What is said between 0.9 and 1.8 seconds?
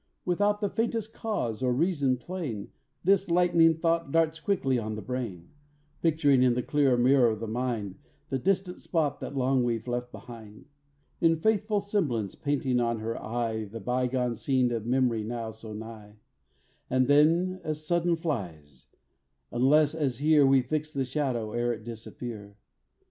cause or